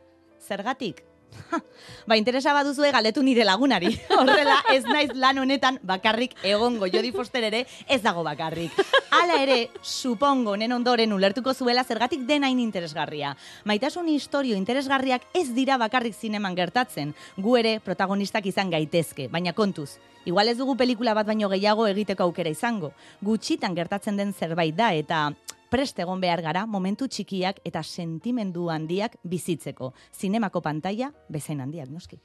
Zergatik? 0.44 1.00
Ba, 2.08 2.16
interesa 2.16 2.54
baduzue 2.56 2.90
galdetu 2.92 3.22
nire 3.22 3.44
lagunari. 3.44 3.90
Horrela, 4.18 4.58
ez 4.72 4.84
naiz 4.88 5.10
lan 5.14 5.38
honetan 5.42 5.78
bakarrik 5.86 6.34
egongo 6.42 6.88
Jodie 6.88 7.12
Foster 7.12 7.44
ere 7.44 7.64
ez 7.88 8.00
dago 8.02 8.24
bakarrik. 8.24 8.72
Hala 9.12 9.40
ere, 9.42 9.58
supongo 9.82 10.56
nen 10.56 10.72
ondoren 10.72 11.12
ulertuko 11.12 11.54
zuela 11.54 11.84
zergatik 11.84 12.24
denain 12.28 12.60
interesgarria. 12.60 13.34
Maitasun 13.68 14.08
historio 14.08 14.56
interesgarriak 14.56 15.28
ez 15.34 15.48
dira 15.54 15.78
bakarrik 15.80 16.16
zineman 16.16 16.56
gertatzen. 16.56 17.14
Gu 17.36 17.56
ere 17.60 17.74
protagonistak 17.84 18.46
izan 18.48 18.70
gaitezke, 18.72 19.28
baina 19.28 19.52
kontuz. 19.52 19.98
Igual 20.28 20.48
ez 20.48 20.58
dugu 20.58 20.76
pelikula 20.76 21.14
bat 21.16 21.28
baino 21.28 21.48
gehiago 21.48 21.86
egiteko 21.88 22.26
aukera 22.26 22.50
izango. 22.52 22.92
Gutxitan 23.24 23.76
gertatzen 23.76 24.16
den 24.16 24.34
zerbait 24.36 24.76
da 24.76 24.92
eta 24.92 25.28
preste 25.70 26.02
egon 26.02 26.20
behar 26.20 26.42
gara 26.42 26.64
momentu 26.66 27.08
txikiak 27.08 27.60
eta 27.64 27.82
sentimendu 27.82 28.68
handiak 28.72 29.16
bizitzeko. 29.22 29.92
Zinemako 30.14 30.62
pantaila 30.64 31.12
bezain 31.28 31.60
handiak, 31.60 31.90
noski. 31.92 32.20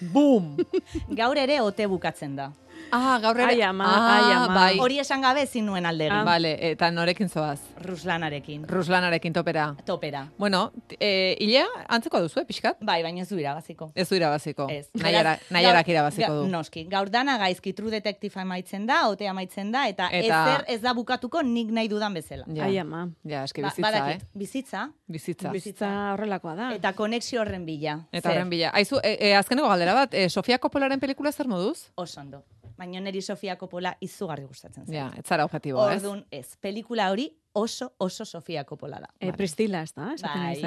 Boom! 0.00 0.56
Gaur 1.20 1.38
ere 1.38 1.60
ote 1.60 1.86
bukatzen 1.90 2.36
da. 2.38 2.52
Ah, 2.92 3.18
gaur 3.20 3.36
ere. 3.38 3.52
Ai, 3.52 3.62
ama, 3.62 3.84
ah, 3.84 4.14
ai, 4.16 4.32
ama. 4.34 4.54
Bai. 4.54 4.78
Hori 4.80 4.98
esan 4.98 5.20
gabe 5.22 5.42
ezin 5.42 5.66
nuen 5.66 5.86
alde 5.86 6.06
egin. 6.06 6.24
Vale, 6.24 6.52
eta 6.70 6.90
norekin 6.90 7.28
zoaz? 7.28 7.58
Ruslanarekin. 7.84 8.64
Ruslanarekin 8.68 9.32
topera. 9.32 9.74
Topera. 9.84 10.26
Bueno, 10.38 10.72
e, 10.98 11.36
ilea 11.40 11.66
antzeko 11.88 12.20
duzu, 12.24 12.40
eh, 12.40 12.44
pixkat? 12.48 12.78
Bai, 12.80 13.02
baina 13.02 13.22
ez 13.22 13.28
du 13.28 13.38
irabaziko. 13.38 13.90
Ez 13.94 14.08
du 14.08 14.16
irabaziko. 14.16 14.68
Ez. 14.70 14.88
Nahiarak 14.94 15.40
gaur- 15.50 15.90
irabaziko 15.90 16.32
du. 16.42 16.46
Noski, 16.48 16.84
gaur 16.90 17.10
dana 17.10 17.36
gaizki 17.38 17.72
True 17.72 17.90
Detective 17.90 18.40
amaitzen 18.40 18.86
da, 18.86 19.08
ote 19.08 19.28
amaitzen 19.28 19.72
da, 19.72 19.86
eta, 19.88 20.08
Eta- 20.12 20.42
ezer 20.56 20.64
ez 20.68 20.80
da 20.82 20.94
bukatuko 20.94 21.42
nik 21.42 21.70
nahi 21.70 21.88
dudan 21.88 22.14
bezala. 22.14 22.44
Ja. 22.54 22.64
Ai, 22.64 22.78
ama. 22.78 23.08
Ja, 23.24 23.44
eski 23.44 23.62
Ba- 23.62 23.68
bizitza, 23.68 23.90
badakit, 23.90 24.22
eh? 24.22 24.28
Bizitza, 24.34 24.90
Bizitza. 25.08 25.50
Bizitza 25.52 26.12
horrelakoa 26.14 26.54
da. 26.54 26.72
eta 26.74 26.92
konexio 26.92 27.40
horren 27.40 27.64
bila. 27.66 28.00
Eta 28.12 28.30
horren 28.30 28.50
bila. 28.50 28.70
Aizu, 28.74 29.00
e, 29.02 29.16
e, 29.20 29.34
azkeneko 29.34 29.68
galdera 29.68 29.94
bat, 29.94 30.14
e, 30.14 30.28
Sofia 30.30 30.58
Coppolaren 30.58 31.00
pelikula 31.00 31.32
zer 31.32 31.48
moduz? 31.48 31.90
Oso 31.94 32.20
ondo. 32.20 32.44
Baina 32.78 33.00
neri 33.02 33.20
Sofia 33.26 33.56
Coppola 33.58 33.96
izugarri 34.00 34.44
gustatzen 34.46 34.86
zen. 34.86 34.94
Ja, 34.94 35.08
ez 35.18 35.24
zara 35.26 35.44
objetibo, 35.48 35.82
ez? 35.90 35.98
Ordun 36.04 36.24
ez, 36.30 36.54
pelikula 36.62 37.08
hori 37.10 37.26
oso 37.58 37.88
oso 37.98 38.22
Sofia 38.24 38.62
Coppola 38.64 39.00
da. 39.02 39.08
E, 39.18 39.32
Pristila, 39.34 39.80
ez 39.82 39.90
da? 39.96 40.12
Bai, 40.22 40.60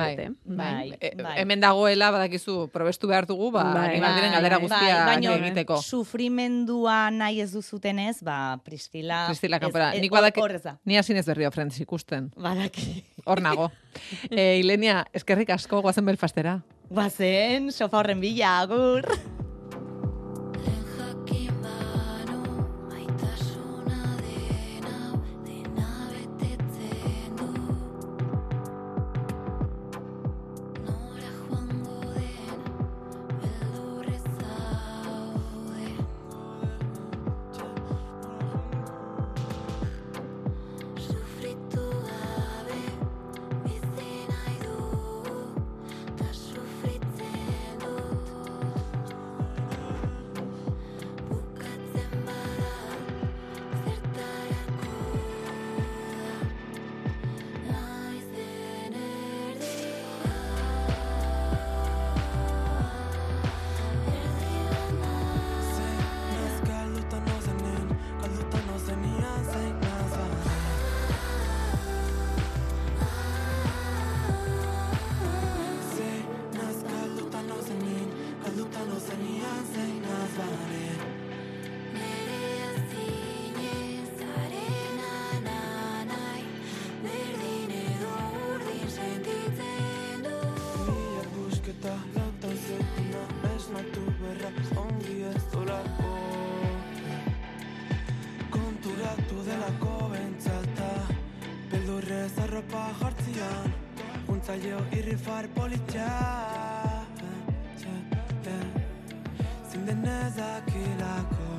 bai. 0.44 0.90
E, 1.00 1.14
bai. 1.16 1.38
Hemen 1.40 1.62
dagoela, 1.64 2.10
badakizu, 2.12 2.66
probestu 2.74 3.08
behar 3.08 3.26
dugu, 3.30 3.48
ba, 3.56 3.64
Bai. 3.74 3.94
diren 3.96 4.34
galdera 4.36 4.58
guztia 4.60 5.06
baino, 5.08 5.32
egiteko. 5.40 5.78
Sufrimendua 5.82 7.10
nahi 7.16 7.40
ez 7.46 7.54
duzutenez, 7.54 8.18
ba. 8.28 8.60
Kristila 8.66 9.30
ez- 9.32 9.40
Nik 9.42 10.12
hor- 10.12 10.20
badaki, 10.20 10.42
hor 10.42 10.52
ez 10.52 10.64
da. 10.64 10.78
ni 10.84 10.98
hasi 10.98 11.14
ez 11.14 11.26
berrio 11.26 11.52
Friends 11.52 11.80
ikusten. 11.80 12.34
Badaki. 12.36 13.06
Hor 13.26 13.40
nago. 13.42 13.72
e, 14.30 14.58
Ilenia, 14.60 15.06
eskerrik 15.14 15.50
asko 15.50 15.82
guazen 15.82 16.06
Belfastera. 16.06 16.60
Bazen, 16.90 17.72
sofa 17.72 18.00
horren 18.00 18.20
bila, 18.20 18.60
agur. 18.60 19.08
Berra 94.42 94.82
ongi 94.82 95.24
ez 95.24 95.44
dolako 95.54 96.12
Konturatu 98.50 99.44
delako 99.46 99.94
bentsata 100.14 100.92
Beldurrez 101.72 102.38
arropa 102.44 102.86
jartzian 103.02 103.74
Untzaio 104.28 104.80
irrifar 104.98 105.48
politxa 105.56 106.08
Zinden 109.72 110.06
ezakilako 110.06 111.52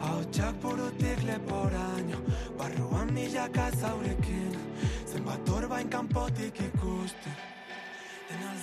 Hau 0.00 0.18
txak 0.32 0.58
burutik 0.62 1.22
leporaino 1.28 2.24
Barruan 2.58 3.14
milaka 3.14 3.70
zaurekin 3.80 4.58
Zenbat 5.06 5.54
orbain 5.60 5.88
kanpotik 5.88 6.60
ikusten 6.66 7.57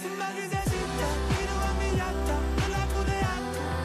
Tu 0.05 0.11
You 0.11 0.17
dit 0.35 0.47
d'hésiter, 0.49 1.09
il 1.31 1.47
doit 1.47 1.73
m'y 1.79 1.99
attendre, 1.99 2.65
la 2.69 2.83
coulée 2.93 3.23
à 3.23 3.37
tout. 3.53 3.84